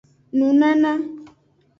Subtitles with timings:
[0.37, 0.91] Nunana.